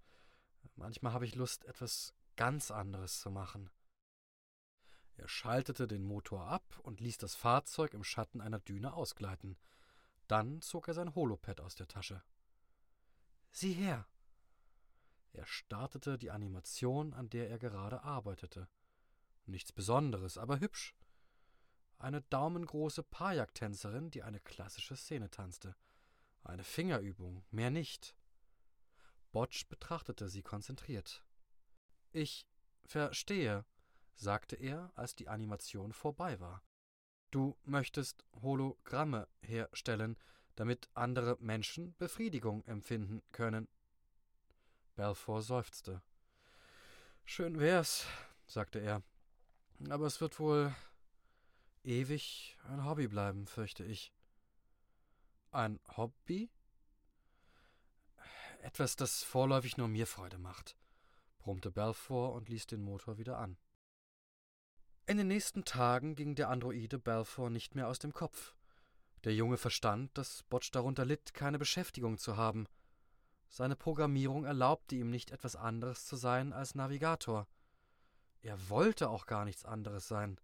Manchmal 0.76 1.14
habe 1.14 1.26
ich 1.26 1.36
Lust, 1.36 1.66
etwas 1.66 2.14
ganz 2.36 2.72
anderes 2.72 3.20
zu 3.20 3.32
machen. 3.32 3.70
Er 5.16 5.28
schaltete 5.28 5.88
den 5.88 6.04
Motor 6.04 6.48
ab 6.48 6.80
und 6.84 7.00
ließ 7.00 7.18
das 7.18 7.36
Fahrzeug 7.36 7.94
im 7.94 8.04
Schatten 8.04 8.42
einer 8.42 8.60
Düne 8.60 8.94
ausgleiten. 8.94 9.58
Dann 10.28 10.62
zog 10.62 10.88
er 10.88 10.94
sein 10.94 11.14
Holopad 11.16 11.62
aus 11.62 11.76
der 11.76 11.88
Tasche. 11.88 12.24
Sieh 13.52 13.74
her! 13.74 14.08
Er 15.34 15.46
startete 15.46 16.18
die 16.18 16.32
Animation, 16.32 17.14
an 17.14 17.30
der 17.30 17.50
er 17.50 17.60
gerade 17.60 18.04
arbeitete. 18.04 18.68
Nichts 19.46 19.72
Besonderes, 19.72 20.38
aber 20.38 20.60
hübsch. 20.60 20.96
Eine 21.98 22.22
daumengroße 22.22 23.04
Pajak-Tänzerin, 23.04 24.12
die 24.12 24.24
eine 24.24 24.40
klassische 24.40 24.96
Szene 24.96 25.30
tanzte. 25.30 25.76
Eine 26.44 26.64
Fingerübung, 26.64 27.44
mehr 27.50 27.72
nicht. 27.72 28.16
Botsch 29.32 29.68
betrachtete 29.68 30.30
sie 30.30 30.44
konzentriert. 30.44 31.26
Ich 32.12 32.46
verstehe, 32.86 33.66
sagte 34.14 34.56
er, 34.56 34.92
als 34.96 35.16
die 35.16 35.30
Animation 35.30 35.94
vorbei 35.94 36.40
war. 36.40 36.62
Du 37.32 37.58
möchtest 37.64 38.24
Hologramme 38.42 39.28
herstellen, 39.42 40.18
damit 40.56 40.90
andere 40.94 41.38
Menschen 41.40 41.96
Befriedigung 41.96 42.64
empfinden 42.66 43.24
können. 43.32 43.68
Belfort 44.96 45.42
seufzte. 45.42 46.02
Schön 47.26 47.60
wär's, 47.60 48.06
sagte 48.46 48.80
er. 48.80 49.02
Aber 49.90 50.06
es 50.06 50.22
wird 50.22 50.40
wohl 50.40 50.74
ewig 51.84 52.58
ein 52.70 52.86
Hobby 52.86 53.08
bleiben, 53.08 53.48
fürchte 53.48 53.84
ich. 53.84 54.14
Ein 55.52 55.80
Hobby? 55.98 56.50
Etwas, 58.62 58.96
das 58.96 59.24
vorläufig 59.24 59.78
nur 59.78 59.88
mir 59.88 60.08
Freude 60.08 60.38
macht, 60.38 60.78
brummte 61.40 61.70
Belfort 61.70 62.36
und 62.36 62.50
ließ 62.50 62.68
den 62.68 62.82
Motor 62.82 63.18
wieder 63.18 63.38
an. 63.38 63.58
In 65.06 65.18
den 65.18 65.28
nächsten 65.28 65.66
Tagen 65.66 66.16
ging 66.16 66.36
der 66.36 66.50
Androide 66.50 66.98
Belfort 66.98 67.50
nicht 67.50 67.76
mehr 67.76 67.90
aus 67.90 68.00
dem 68.00 68.14
Kopf. 68.14 68.56
Der 69.26 69.36
Junge 69.36 69.58
verstand, 69.58 70.18
dass 70.18 70.44
Botsch 70.44 70.72
darunter 70.72 71.04
litt, 71.04 71.34
keine 71.34 71.60
Beschäftigung 71.60 72.18
zu 72.18 72.38
haben. 72.38 72.68
Seine 73.56 73.76
Programmierung 73.76 74.46
erlaubte 74.46 74.96
ihm 74.96 75.12
nicht 75.12 75.30
etwas 75.30 75.56
anderes 75.56 76.08
zu 76.08 76.16
sein 76.16 76.54
als 76.54 76.74
Navigator. 76.74 77.48
Er 78.42 78.68
wollte 78.68 79.12
auch 79.12 79.28
gar 79.28 79.46
nichts 79.46 79.64
anderes 79.64 80.08
sein. 80.08 80.42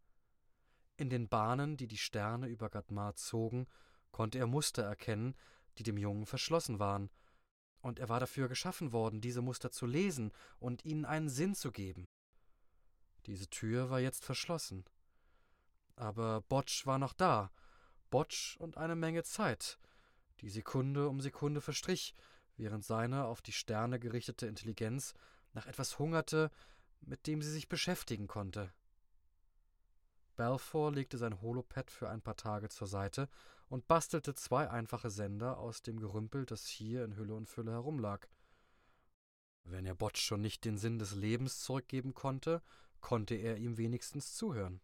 In 0.96 1.10
den 1.10 1.28
Bahnen, 1.28 1.75
die 1.75 1.88
die 1.88 1.98
Sterne 1.98 2.46
über 2.46 2.70
Gadmar 2.70 3.16
zogen, 3.16 3.66
konnte 4.12 4.38
er 4.38 4.46
Muster 4.46 4.84
erkennen, 4.84 5.36
die 5.80 5.84
dem 5.84 5.98
Jungen 5.98 6.28
verschlossen 6.28 6.78
waren, 6.78 7.10
und 7.82 7.98
er 7.98 8.10
war 8.10 8.20
dafür 8.20 8.48
geschaffen 8.48 8.92
worden, 8.92 9.22
diese 9.22 9.42
Muster 9.42 9.72
zu 9.72 9.88
lesen 9.88 10.32
und 10.60 10.86
ihnen 10.86 11.06
einen 11.06 11.30
Sinn 11.30 11.56
zu 11.56 11.72
geben. 11.72 12.06
Diese 13.25 13.50
Tür 13.50 13.89
war 13.89 14.00
jetzt 14.00 14.24
verschlossen. 14.24 14.86
Aber 15.96 16.42
Botsch 16.42 16.86
war 16.86 17.00
noch 17.00 17.13
da, 17.13 17.51
Botsch 18.12 18.56
und 18.58 18.78
eine 18.78 18.96
Menge 18.96 19.24
Zeit. 19.24 19.80
Die 20.42 20.50
Sekunde 20.51 21.10
um 21.10 21.22
Sekunde 21.22 21.60
verstrich, 21.60 22.13
während 22.60 22.84
seine 22.84 23.25
auf 23.25 23.42
die 23.42 23.51
Sterne 23.51 24.00
gerichtete 24.00 24.46
Intelligenz 24.46 25.13
nach 25.54 25.66
etwas 25.66 25.98
hungerte, 25.98 26.51
mit 27.01 27.25
dem 27.25 27.42
sie 27.42 27.51
sich 27.51 27.70
beschäftigen 27.70 28.28
konnte. 28.28 28.72
Balfour 30.36 30.92
legte 30.92 31.18
sein 31.18 31.42
Holopad 31.42 31.89
für 31.89 32.10
ein 32.10 32.22
paar 32.22 32.38
Tage 32.38 32.70
zur 32.70 32.88
Seite 32.88 33.28
und 33.68 33.88
bastelte 33.88 34.36
zwei 34.36 34.70
einfache 34.70 35.10
Sender 35.10 35.58
aus 35.58 35.82
dem 35.82 36.00
Gerümpel, 36.00 36.46
das 36.46 36.68
hier 36.68 37.04
in 37.04 37.16
Hülle 37.16 37.36
und 37.36 37.48
Fülle 37.48 37.72
herumlag. 37.72 38.28
Wenn 39.63 39.86
er 39.86 39.96
Botsch 39.96 40.22
schon 40.22 40.42
nicht 40.42 40.66
den 40.66 40.78
Sinn 40.78 41.00
des 41.00 41.13
Lebens 41.13 41.60
zurückgeben 41.60 42.13
konnte, 42.13 42.62
konnte 43.01 43.36
er 43.36 43.58
ihm 43.58 43.78
wenigstens 43.78 44.36
zuhören. 44.36 44.82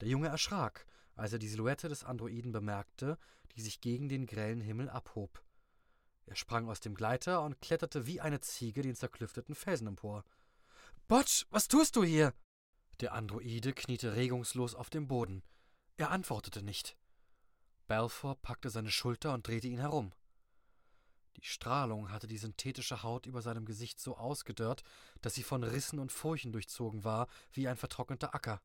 Der 0.00 0.08
Junge 0.08 0.28
erschrak, 0.28 0.86
als 1.14 1.32
er 1.32 1.38
die 1.38 1.48
Silhouette 1.48 1.88
des 1.88 2.04
Androiden 2.04 2.52
bemerkte, 2.52 3.18
die 3.54 3.60
sich 3.60 3.80
gegen 3.80 4.08
den 4.08 4.26
grellen 4.26 4.60
Himmel 4.60 4.88
abhob. 4.88 5.42
Er 6.28 6.36
sprang 6.36 6.68
aus 6.68 6.80
dem 6.80 6.94
Gleiter 6.94 7.40
und 7.42 7.60
kletterte 7.62 8.06
wie 8.06 8.20
eine 8.20 8.40
Ziege 8.40 8.82
den 8.82 8.94
zerklüfteten 8.94 9.54
Felsen 9.54 9.86
empor. 9.86 10.24
Botsch, 11.08 11.46
was 11.48 11.68
tust 11.68 11.96
du 11.96 12.04
hier? 12.04 12.34
Der 13.00 13.14
Androide 13.14 13.72
kniete 13.72 14.14
regungslos 14.14 14.74
auf 14.74 14.90
dem 14.90 15.08
Boden. 15.08 15.42
Er 15.96 16.10
antwortete 16.10 16.62
nicht. 16.62 16.98
Balfour 17.86 18.36
packte 18.42 18.68
seine 18.68 18.90
Schulter 18.90 19.32
und 19.32 19.46
drehte 19.46 19.68
ihn 19.68 19.78
herum. 19.78 20.12
Die 21.36 21.46
Strahlung 21.46 22.10
hatte 22.10 22.26
die 22.26 22.36
synthetische 22.36 23.02
Haut 23.02 23.24
über 23.24 23.40
seinem 23.40 23.64
Gesicht 23.64 23.98
so 23.98 24.18
ausgedörrt, 24.18 24.82
dass 25.22 25.34
sie 25.34 25.42
von 25.42 25.62
Rissen 25.64 25.98
und 25.98 26.12
Furchen 26.12 26.52
durchzogen 26.52 27.04
war, 27.04 27.26
wie 27.52 27.68
ein 27.68 27.76
vertrockneter 27.76 28.34
Acker. 28.34 28.60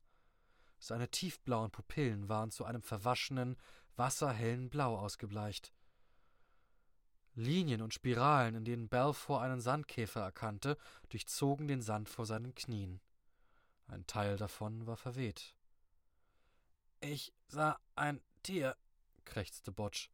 Seine 0.78 1.08
tiefblauen 1.08 1.70
Pupillen 1.70 2.28
waren 2.28 2.50
zu 2.50 2.66
einem 2.66 2.82
verwaschenen, 2.82 3.56
wasserhellen 3.96 4.68
Blau 4.68 4.98
ausgebleicht. 4.98 5.72
Linien 7.34 7.82
und 7.82 7.92
Spiralen, 7.92 8.54
in 8.54 8.64
denen 8.64 8.88
Balfour 8.88 9.40
einen 9.42 9.60
Sandkäfer 9.60 10.20
erkannte, 10.20 10.76
durchzogen 11.08 11.66
den 11.66 11.82
Sand 11.82 12.08
vor 12.08 12.26
seinen 12.26 12.54
Knien. 12.54 13.00
Ein 13.88 14.06
Teil 14.06 14.36
davon 14.36 14.86
war 14.86 14.96
verweht. 14.96 15.54
Ich 17.00 17.32
sah 17.48 17.78
ein 17.96 18.20
Tier, 18.42 18.76
krächzte 19.24 19.72
Botsch. 19.72 20.10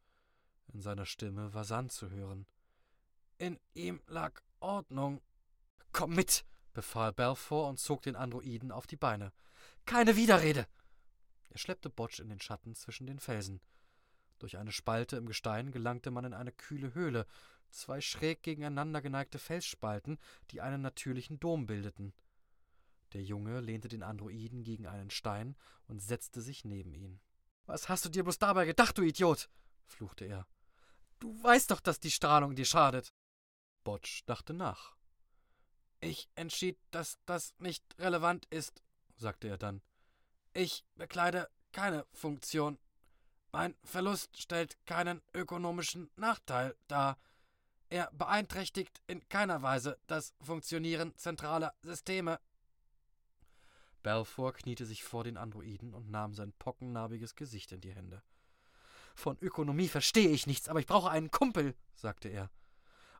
In 0.72 0.80
seiner 0.80 1.06
Stimme 1.06 1.52
war 1.52 1.64
Sand 1.64 1.92
zu 1.92 2.10
hören. 2.10 2.46
In 3.38 3.58
ihm 3.74 4.00
lag 4.06 4.40
Ordnung. 4.60 5.20
Komm 5.92 6.14
mit, 6.14 6.44
befahl 6.72 7.12
Balfour 7.12 7.68
und 7.68 7.78
zog 7.78 8.02
den 8.02 8.16
Androiden 8.16 8.72
auf 8.72 8.86
die 8.86 8.96
Beine. 8.96 9.32
Keine 9.86 10.16
Widerrede! 10.16 10.66
Er 11.50 11.58
schleppte 11.58 11.90
Botsch 11.90 12.20
in 12.20 12.28
den 12.28 12.40
Schatten 12.40 12.74
zwischen 12.74 13.06
den 13.06 13.18
Felsen. 13.18 13.60
Durch 14.40 14.56
eine 14.58 14.72
Spalte 14.72 15.16
im 15.16 15.26
Gestein 15.26 15.70
gelangte 15.70 16.10
man 16.10 16.24
in 16.24 16.34
eine 16.34 16.50
kühle 16.50 16.94
Höhle, 16.94 17.26
zwei 17.70 18.00
schräg 18.00 18.42
gegeneinander 18.42 19.00
geneigte 19.02 19.38
Felsspalten, 19.38 20.18
die 20.50 20.60
einen 20.60 20.80
natürlichen 20.80 21.38
Dom 21.38 21.66
bildeten. 21.66 22.12
Der 23.12 23.22
Junge 23.22 23.60
lehnte 23.60 23.88
den 23.88 24.02
Androiden 24.02 24.64
gegen 24.64 24.86
einen 24.86 25.10
Stein 25.10 25.56
und 25.86 26.00
setzte 26.00 26.40
sich 26.40 26.64
neben 26.64 26.94
ihn. 26.94 27.20
Was 27.66 27.88
hast 27.88 28.04
du 28.04 28.08
dir 28.08 28.24
bloß 28.24 28.38
dabei 28.38 28.64
gedacht, 28.64 28.96
du 28.98 29.02
Idiot? 29.02 29.48
fluchte 29.86 30.24
er. 30.24 30.46
Du 31.18 31.42
weißt 31.42 31.70
doch, 31.70 31.80
dass 31.80 32.00
die 32.00 32.10
Strahlung 32.10 32.54
dir 32.54 32.64
schadet. 32.64 33.12
Botsch 33.84 34.22
dachte 34.26 34.54
nach. 34.54 34.96
Ich 36.00 36.30
entschied, 36.34 36.78
dass 36.90 37.18
das 37.26 37.54
nicht 37.58 37.84
relevant 37.98 38.46
ist, 38.46 38.82
sagte 39.16 39.48
er 39.48 39.58
dann. 39.58 39.82
Ich 40.54 40.84
bekleide 40.94 41.50
keine 41.72 42.06
Funktion. 42.12 42.78
Mein 43.52 43.74
Verlust 43.82 44.40
stellt 44.40 44.78
keinen 44.86 45.22
ökonomischen 45.34 46.10
Nachteil 46.16 46.76
dar. 46.86 47.18
Er 47.88 48.08
beeinträchtigt 48.12 49.02
in 49.08 49.28
keiner 49.28 49.62
Weise 49.62 49.98
das 50.06 50.34
Funktionieren 50.40 51.16
zentraler 51.16 51.74
Systeme. 51.82 52.38
Balfour 54.02 54.52
kniete 54.52 54.86
sich 54.86 55.02
vor 55.02 55.24
den 55.24 55.36
Androiden 55.36 55.94
und 55.94 56.10
nahm 56.10 56.34
sein 56.34 56.52
pockennarbiges 56.58 57.34
Gesicht 57.34 57.72
in 57.72 57.80
die 57.80 57.92
Hände. 57.92 58.22
Von 59.14 59.36
Ökonomie 59.40 59.88
verstehe 59.88 60.30
ich 60.30 60.46
nichts, 60.46 60.68
aber 60.68 60.80
ich 60.80 60.86
brauche 60.86 61.10
einen 61.10 61.32
Kumpel, 61.32 61.74
sagte 61.94 62.28
er. 62.28 62.50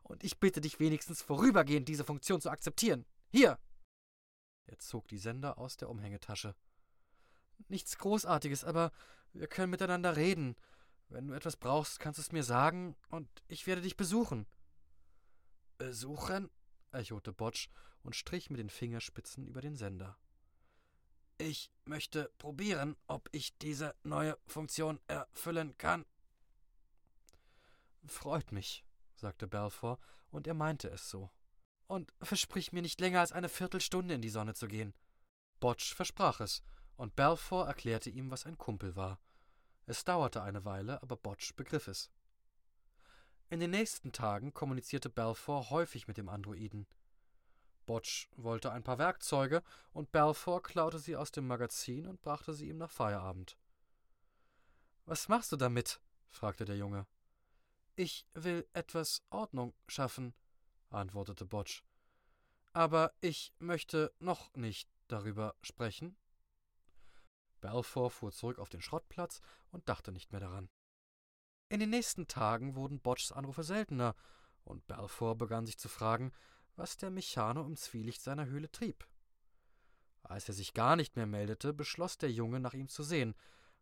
Und 0.03 0.23
ich 0.23 0.39
bitte 0.39 0.61
dich 0.61 0.79
wenigstens 0.79 1.21
vorübergehend 1.21 1.87
diese 1.87 2.05
Funktion 2.05 2.41
zu 2.41 2.49
akzeptieren. 2.49 3.05
Hier. 3.29 3.59
Er 4.65 4.79
zog 4.79 5.07
die 5.09 5.17
Sender 5.17 5.57
aus 5.57 5.77
der 5.77 5.89
Umhängetasche. 5.89 6.55
Nichts 7.67 7.97
Großartiges, 7.97 8.63
aber 8.63 8.91
wir 9.33 9.47
können 9.47 9.71
miteinander 9.71 10.15
reden. 10.15 10.55
Wenn 11.09 11.27
du 11.27 11.33
etwas 11.33 11.57
brauchst, 11.57 11.99
kannst 11.99 12.19
du 12.19 12.21
es 12.21 12.31
mir 12.31 12.43
sagen, 12.43 12.95
und 13.09 13.27
ich 13.47 13.67
werde 13.67 13.81
dich 13.81 13.97
besuchen. 13.97 14.47
Besuchen? 15.77 16.49
echote 16.91 17.31
Botsch 17.31 17.69
und 18.03 18.15
strich 18.15 18.49
mit 18.49 18.59
den 18.59 18.69
Fingerspitzen 18.69 19.45
über 19.45 19.61
den 19.61 19.75
Sender. 19.75 20.17
Ich 21.37 21.71
möchte 21.85 22.31
probieren, 22.37 22.95
ob 23.07 23.29
ich 23.31 23.57
diese 23.57 23.95
neue 24.03 24.37
Funktion 24.45 24.99
erfüllen 25.07 25.77
kann. 25.77 26.05
Freut 28.05 28.51
mich, 28.51 28.85
sagte 29.15 29.47
Balfour, 29.47 29.99
und 30.29 30.47
er 30.47 30.53
meinte 30.53 30.89
es 30.89 31.09
so. 31.09 31.29
Und 31.87 32.13
versprich 32.21 32.71
mir 32.71 32.81
nicht 32.81 33.01
länger 33.01 33.21
als 33.21 33.31
eine 33.31 33.49
Viertelstunde 33.49 34.13
in 34.13 34.21
die 34.21 34.29
Sonne 34.29 34.53
zu 34.53 34.67
gehen. 34.67 34.93
Botsch 35.59 35.93
versprach 35.93 36.39
es, 36.39 36.61
und 37.01 37.15
Balfour 37.15 37.65
erklärte 37.65 38.11
ihm, 38.11 38.29
was 38.29 38.45
ein 38.45 38.59
Kumpel 38.59 38.95
war. 38.95 39.19
Es 39.87 40.03
dauerte 40.03 40.43
eine 40.43 40.65
Weile, 40.65 41.01
aber 41.01 41.17
Botsch 41.17 41.55
begriff 41.55 41.87
es. 41.87 42.11
In 43.49 43.59
den 43.59 43.71
nächsten 43.71 44.11
Tagen 44.11 44.53
kommunizierte 44.53 45.09
Balfour 45.09 45.71
häufig 45.71 46.07
mit 46.07 46.17
dem 46.17 46.29
Androiden. 46.29 46.85
Botsch 47.87 48.27
wollte 48.35 48.71
ein 48.71 48.83
paar 48.83 48.99
Werkzeuge, 48.99 49.63
und 49.93 50.11
Balfour 50.11 50.61
klaute 50.61 50.99
sie 50.99 51.15
aus 51.15 51.31
dem 51.31 51.47
Magazin 51.47 52.05
und 52.05 52.21
brachte 52.21 52.53
sie 52.53 52.69
ihm 52.69 52.77
nach 52.77 52.91
Feierabend. 52.91 53.57
Was 55.07 55.27
machst 55.27 55.51
du 55.51 55.55
damit? 55.55 55.99
fragte 56.29 56.65
der 56.65 56.77
Junge. 56.77 57.07
Ich 57.95 58.27
will 58.35 58.67
etwas 58.73 59.23
Ordnung 59.31 59.73
schaffen, 59.87 60.35
antwortete 60.91 61.45
Botsch. 61.47 61.81
Aber 62.73 63.11
ich 63.21 63.55
möchte 63.57 64.13
noch 64.19 64.53
nicht 64.53 64.87
darüber 65.07 65.55
sprechen. 65.63 66.15
Balfour 67.61 68.11
fuhr 68.11 68.31
zurück 68.31 68.59
auf 68.59 68.69
den 68.69 68.81
Schrottplatz 68.81 69.41
und 69.71 69.87
dachte 69.87 70.11
nicht 70.11 70.31
mehr 70.31 70.41
daran. 70.41 70.69
In 71.69 71.79
den 71.79 71.89
nächsten 71.89 72.27
Tagen 72.27 72.75
wurden 72.75 72.99
Botschs 72.99 73.31
Anrufe 73.31 73.63
seltener, 73.63 74.15
und 74.63 74.85
Balfour 74.87 75.37
begann 75.37 75.65
sich 75.65 75.79
zu 75.79 75.87
fragen, 75.87 76.31
was 76.75 76.97
der 76.97 77.09
Mechano 77.09 77.65
im 77.65 77.77
Zwielicht 77.77 78.21
seiner 78.21 78.45
Höhle 78.45 78.71
trieb. 78.71 79.07
Als 80.23 80.47
er 80.47 80.53
sich 80.53 80.73
gar 80.73 80.95
nicht 80.95 81.15
mehr 81.15 81.25
meldete, 81.25 81.73
beschloss 81.73 82.17
der 82.17 82.31
Junge, 82.31 82.59
nach 82.59 82.73
ihm 82.73 82.87
zu 82.87 83.03
sehen, 83.03 83.35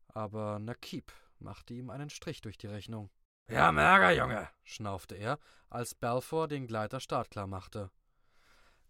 aber 0.08 0.60
Nakib 0.60 1.12
machte 1.40 1.74
ihm 1.74 1.90
einen 1.90 2.10
Strich 2.10 2.42
durch 2.42 2.58
die 2.58 2.68
Rechnung. 2.68 3.10
Haben 3.50 3.78
Ärger, 3.78 4.12
Junge, 4.12 4.50
schnaufte 4.64 5.16
er, 5.16 5.40
als 5.70 5.96
Balfour 5.96 6.48
den 6.48 6.68
Gleiter 6.68 7.00
startklar 7.00 7.48
machte. 7.48 7.90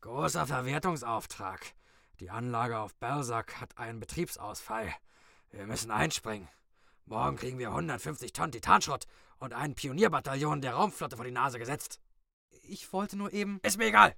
Großer 0.02 0.46
Verwertungsauftrag. 0.46 1.74
Die 2.20 2.30
Anlage 2.30 2.78
auf 2.78 2.96
Belsack 2.96 3.62
hat 3.62 3.78
einen 3.78 4.02
Betriebsausfall. 4.02 4.94
Wir 5.52 5.66
müssen 5.66 5.90
einspringen. 5.90 6.50
Morgen 7.06 7.38
kriegen 7.38 7.60
wir 7.60 7.70
150 7.70 8.34
Tonnen 8.34 8.52
Titanschrott 8.52 9.08
und 9.38 9.54
ein 9.54 9.74
Pionierbataillon 9.74 10.60
der 10.60 10.74
Raumflotte 10.74 11.16
vor 11.16 11.24
die 11.24 11.32
Nase 11.32 11.60
gesetzt. 11.60 12.02
Ich 12.64 12.92
wollte 12.92 13.16
nur 13.16 13.32
eben. 13.32 13.62
Ist 13.64 13.78
mir 13.78 13.88
egal. 13.88 14.16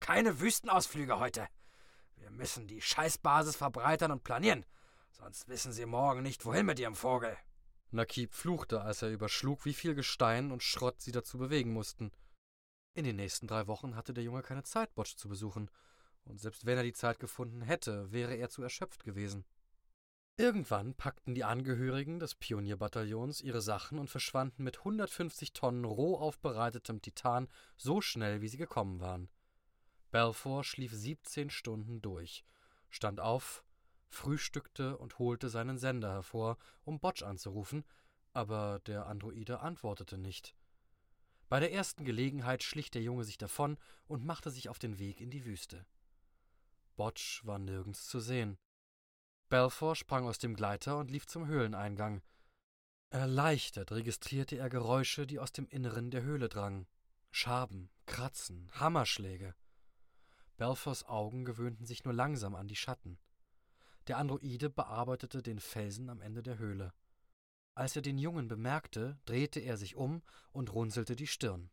Keine 0.00 0.40
Wüstenausflüge 0.40 1.20
heute. 1.20 1.46
Wir 2.16 2.30
müssen 2.30 2.66
die 2.66 2.80
Scheißbasis 2.80 3.54
verbreitern 3.54 4.10
und 4.10 4.24
planieren. 4.24 4.66
Sonst 5.12 5.46
wissen 5.46 5.72
sie 5.72 5.86
morgen 5.86 6.22
nicht, 6.22 6.44
wohin 6.44 6.66
mit 6.66 6.80
ihrem 6.80 6.96
Vogel. 6.96 7.36
Nakib 7.92 8.34
fluchte, 8.34 8.80
als 8.80 9.02
er 9.02 9.10
überschlug, 9.10 9.64
wie 9.64 9.74
viel 9.74 9.94
Gestein 9.94 10.50
und 10.50 10.64
Schrott 10.64 11.00
sie 11.00 11.12
dazu 11.12 11.38
bewegen 11.38 11.72
mussten. 11.72 12.10
In 12.94 13.04
den 13.04 13.14
nächsten 13.14 13.46
drei 13.46 13.68
Wochen 13.68 13.94
hatte 13.94 14.12
der 14.12 14.24
Junge 14.24 14.42
keine 14.42 14.64
Zeit, 14.64 14.92
Botsch 14.96 15.14
zu 15.16 15.28
besuchen, 15.28 15.70
und 16.24 16.40
selbst 16.40 16.66
wenn 16.66 16.76
er 16.76 16.84
die 16.84 16.92
Zeit 16.92 17.18
gefunden 17.18 17.62
hätte, 17.62 18.10
wäre 18.12 18.34
er 18.34 18.48
zu 18.48 18.62
erschöpft 18.62 19.04
gewesen. 19.04 19.44
Irgendwann 20.36 20.94
packten 20.94 21.34
die 21.34 21.44
Angehörigen 21.44 22.18
des 22.18 22.34
Pionierbataillons 22.34 23.40
ihre 23.40 23.60
Sachen 23.60 24.00
und 24.00 24.10
verschwanden 24.10 24.64
mit 24.64 24.78
150 24.78 25.52
Tonnen 25.52 25.84
roh 25.84 26.16
aufbereitetem 26.16 27.00
Titan 27.00 27.46
so 27.76 28.00
schnell, 28.00 28.40
wie 28.40 28.48
sie 28.48 28.56
gekommen 28.56 28.98
waren. 28.98 29.28
Belfour 30.10 30.64
schlief 30.64 30.92
17 30.92 31.50
Stunden 31.50 32.02
durch, 32.02 32.44
stand 32.90 33.20
auf, 33.20 33.64
frühstückte 34.08 34.98
und 34.98 35.20
holte 35.20 35.48
seinen 35.48 35.78
Sender 35.78 36.12
hervor, 36.12 36.58
um 36.84 36.98
Botsch 36.98 37.22
anzurufen, 37.22 37.84
aber 38.32 38.80
der 38.86 39.06
Androide 39.06 39.60
antwortete 39.60 40.18
nicht. 40.18 40.56
Bei 41.48 41.60
der 41.60 41.72
ersten 41.72 42.04
Gelegenheit 42.04 42.64
schlich 42.64 42.90
der 42.90 43.02
Junge 43.02 43.22
sich 43.22 43.38
davon 43.38 43.78
und 44.08 44.24
machte 44.24 44.50
sich 44.50 44.68
auf 44.68 44.80
den 44.80 44.98
Weg 44.98 45.20
in 45.20 45.30
die 45.30 45.44
Wüste. 45.44 45.86
Botsch 46.96 47.44
war 47.44 47.58
nirgends 47.58 48.06
zu 48.06 48.20
sehen. 48.20 48.58
Belfour 49.48 49.94
sprang 49.96 50.26
aus 50.26 50.38
dem 50.38 50.54
Gleiter 50.54 50.98
und 50.98 51.10
lief 51.10 51.26
zum 51.26 51.46
Höhleneingang. 51.46 52.22
Erleichtert 53.10 53.92
registrierte 53.92 54.56
er 54.56 54.68
Geräusche, 54.68 55.26
die 55.26 55.38
aus 55.38 55.52
dem 55.52 55.68
Inneren 55.68 56.10
der 56.10 56.22
Höhle 56.22 56.48
drangen. 56.48 56.86
Schaben, 57.30 57.90
Kratzen, 58.06 58.70
Hammerschläge. 58.72 59.54
Belfours 60.56 61.04
Augen 61.04 61.44
gewöhnten 61.44 61.86
sich 61.86 62.04
nur 62.04 62.14
langsam 62.14 62.54
an 62.54 62.68
die 62.68 62.76
Schatten. 62.76 63.18
Der 64.06 64.18
Androide 64.18 64.70
bearbeitete 64.70 65.42
den 65.42 65.60
Felsen 65.60 66.10
am 66.10 66.20
Ende 66.20 66.42
der 66.42 66.58
Höhle. 66.58 66.92
Als 67.74 67.96
er 67.96 68.02
den 68.02 68.18
Jungen 68.18 68.46
bemerkte, 68.46 69.18
drehte 69.24 69.60
er 69.60 69.76
sich 69.76 69.96
um 69.96 70.22
und 70.52 70.72
runzelte 70.72 71.16
die 71.16 71.26
Stirn. 71.26 71.70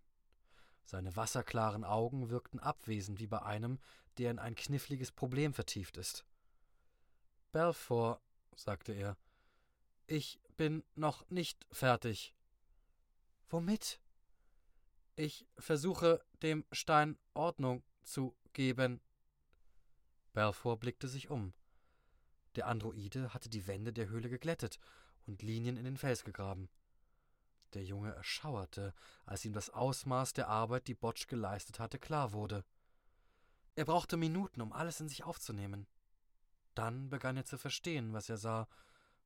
Seine 0.84 1.16
wasserklaren 1.16 1.84
Augen 1.84 2.30
wirkten 2.30 2.60
abwesend 2.60 3.20
wie 3.20 3.28
bei 3.28 3.42
einem, 3.42 3.80
der 4.18 4.32
in 4.32 4.40
ein 4.40 4.56
kniffliges 4.56 5.12
Problem 5.12 5.54
vertieft 5.54 5.98
ist. 5.98 6.26
Belfort, 7.52 8.22
sagte 8.56 8.94
er, 8.94 9.18
ich 10.08 10.40
bin 10.58 10.84
noch 10.96 11.30
nicht 11.30 11.66
fertig. 11.72 12.34
Womit? 13.50 14.00
Ich 15.16 15.46
versuche, 15.58 16.24
dem 16.42 16.66
Stein 16.72 17.18
Ordnung 17.34 17.84
zu 18.04 18.36
geben. 18.54 19.02
Belfort 20.34 20.80
blickte 20.80 21.08
sich 21.08 21.30
um. 21.30 21.54
Der 22.56 22.68
Androide 22.68 23.34
hatte 23.34 23.50
die 23.50 23.68
Wände 23.68 23.94
der 23.94 24.10
Höhle 24.10 24.30
geglättet 24.30 24.80
und 25.26 25.42
Linien 25.42 25.78
in 25.78 25.86
den 25.86 25.98
Fels 25.98 26.24
gegraben. 26.24 26.70
Der 27.74 27.84
Junge 27.84 28.14
erschauerte, 28.14 28.94
als 29.26 29.46
ihm 29.46 29.54
das 29.54 29.70
Ausmaß 29.70 30.34
der 30.34 30.50
Arbeit, 30.50 30.88
die 30.88 30.94
Botsch 30.94 31.28
geleistet 31.28 31.80
hatte, 31.80 32.00
klar 32.00 32.34
wurde. 32.34 32.66
Er 33.76 33.86
brauchte 33.86 34.18
Minuten, 34.18 34.62
um 34.62 34.74
alles 34.74 35.00
in 35.00 35.08
sich 35.08 35.24
aufzunehmen. 35.24 35.88
Dann 36.76 37.10
begann 37.10 37.38
er 37.38 37.46
zu 37.46 37.58
verstehen, 37.58 38.14
was 38.14 38.30
er 38.30 38.38
sah, 38.38 38.68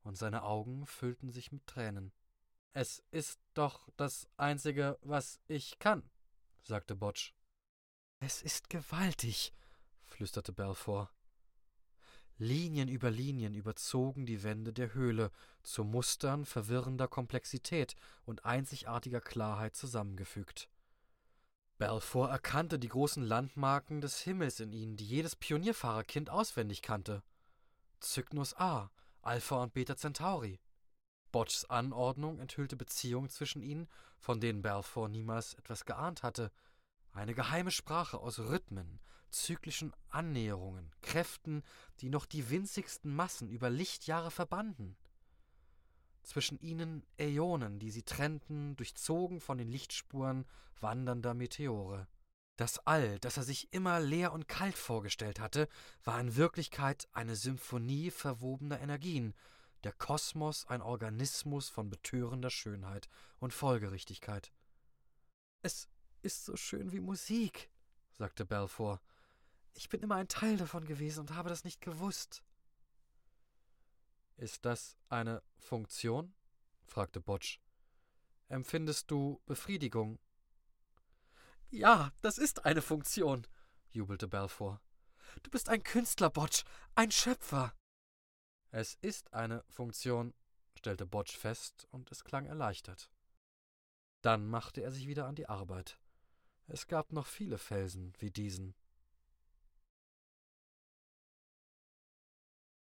und 0.04 0.16
seine 0.16 0.44
Augen 0.44 0.86
füllten 0.86 1.32
sich 1.32 1.52
mit 1.52 1.66
Tränen. 1.66 2.12
Es 2.74 3.04
ist 3.12 3.40
doch 3.54 3.90
das 3.98 4.28
Einzige, 4.38 5.00
was 5.02 5.40
ich 5.48 5.80
kann, 5.80 6.10
sagte 6.62 6.96
Botsch. 6.96 7.34
Es 8.20 8.42
ist 8.42 8.70
gewaltig, 8.70 9.54
flüsterte 10.04 10.52
Belfour. 10.52 11.10
Linien 12.38 12.90
über 12.90 13.12
Linien 13.12 13.54
überzogen 13.54 14.26
die 14.26 14.44
Wände 14.44 14.74
der 14.74 14.94
Höhle, 14.94 15.32
zu 15.64 15.84
Mustern 15.84 16.46
verwirrender 16.46 17.08
Komplexität 17.08 17.96
und 18.26 18.46
einzigartiger 18.46 19.22
Klarheit 19.22 19.76
zusammengefügt. 19.76 20.68
Belfour 21.78 22.30
erkannte 22.30 22.80
die 22.80 22.90
großen 22.90 23.24
Landmarken 23.24 24.02
des 24.02 24.20
Himmels 24.20 24.60
in 24.60 24.74
ihnen, 24.74 24.98
die 24.98 25.06
jedes 25.06 25.36
Pionierfahrerkind 25.36 26.30
auswendig 26.30 26.82
kannte. 26.82 27.24
Cygnus 28.02 28.54
A, 28.56 28.92
Alpha 29.22 29.64
und 29.64 29.74
Beta 29.74 29.96
Centauri. 29.96 30.60
Botschs 31.32 31.66
Anordnung 31.66 32.40
enthüllte 32.40 32.78
Beziehungen 32.78 33.30
zwischen 33.30 33.62
ihnen, 33.62 33.88
von 34.20 34.40
denen 34.40 34.62
Balfour 34.62 35.10
niemals 35.10 35.54
etwas 35.56 35.86
geahnt 35.86 36.24
hatte. 36.24 36.52
Eine 37.16 37.34
geheime 37.34 37.72
Sprache 37.72 38.20
aus 38.20 38.40
Rhythmen, 38.40 39.00
zyklischen 39.30 39.94
Annäherungen, 40.10 40.92
Kräften, 41.02 41.64
die 42.02 42.10
noch 42.10 42.26
die 42.26 42.50
winzigsten 42.50 43.16
Massen 43.16 43.48
über 43.48 43.70
Lichtjahre 43.70 44.32
verbanden. 44.32 44.98
Zwischen 46.24 46.60
ihnen 46.60 47.06
Äonen, 47.18 47.80
die 47.80 47.90
sie 47.90 48.04
trennten, 48.04 48.76
durchzogen 48.76 49.40
von 49.40 49.58
den 49.58 49.70
Lichtspuren 49.70 50.46
wandernder 50.82 51.34
Meteore. 51.34 52.06
Das 52.58 52.80
All, 52.80 53.18
das 53.20 53.38
er 53.38 53.44
sich 53.44 53.72
immer 53.72 54.02
leer 54.02 54.34
und 54.34 54.50
kalt 54.50 54.78
vorgestellt 54.78 55.40
hatte, 55.40 55.70
war 56.04 56.20
in 56.20 56.36
Wirklichkeit 56.36 57.08
eine 57.14 57.38
Symphonie 57.38 58.12
verwobener 58.12 58.82
Energien, 58.82 59.34
der 59.86 59.94
Kosmos 59.94 60.66
ein 60.66 60.82
Organismus 60.82 61.70
von 61.70 61.90
betörender 61.90 62.50
Schönheit 62.50 63.08
und 63.40 63.54
Folgerichtigkeit. 63.54 64.52
Es 65.62 65.88
ist 66.26 66.46
so 66.46 66.56
schön 66.58 66.92
wie 66.92 67.00
Musik, 67.00 67.70
sagte 68.12 68.46
Belfour. 68.46 69.02
Ich 69.74 69.90
bin 69.90 70.02
immer 70.02 70.16
ein 70.16 70.28
Teil 70.28 70.58
davon 70.58 70.86
gewesen 70.86 71.22
und 71.22 71.36
habe 71.36 71.50
das 71.50 71.64
nicht 71.64 71.82
gewusst. 71.82 72.44
Ist 74.38 74.66
das 74.66 74.98
eine 75.10 75.42
Funktion? 75.58 76.34
fragte 76.86 77.22
Botsch. 77.22 77.60
Empfindest 78.48 79.10
du 79.10 79.42
Befriedigung 79.46 80.20
ja, 81.78 82.14
das 82.22 82.38
ist 82.38 82.64
eine 82.66 82.82
Funktion, 82.82 83.46
jubelte 83.92 84.30
Belfour. 84.30 84.80
Du 85.44 85.50
bist 85.50 85.68
ein 85.68 85.84
Künstler, 85.84 86.30
Botsch, 86.30 86.64
ein 86.96 87.12
Schöpfer. 87.12 87.74
Es 88.72 88.96
ist 89.02 89.34
eine 89.34 89.64
Funktion, 89.68 90.34
stellte 90.78 91.06
Botsch 91.06 91.36
fest, 91.36 91.86
und 91.92 92.10
es 92.12 92.24
klang 92.24 92.46
erleichtert. 92.46 93.10
Dann 94.22 94.48
machte 94.48 94.82
er 94.82 94.92
sich 94.92 95.08
wieder 95.08 95.26
an 95.26 95.36
die 95.36 95.50
Arbeit. 95.50 96.00
Es 96.68 96.88
gab 96.88 97.12
noch 97.12 97.28
viele 97.28 97.58
Felsen 97.58 98.14
wie 98.20 98.32
diesen. 98.32 98.74